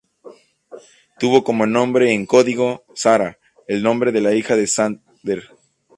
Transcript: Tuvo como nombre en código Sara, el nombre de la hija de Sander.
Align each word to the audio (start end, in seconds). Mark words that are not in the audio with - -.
Tuvo 1.19 1.43
como 1.43 1.67
nombre 1.67 2.11
en 2.11 2.25
código 2.25 2.85
Sara, 2.95 3.37
el 3.67 3.83
nombre 3.83 4.11
de 4.11 4.21
la 4.21 4.33
hija 4.33 4.55
de 4.55 4.65
Sander. 4.65 5.51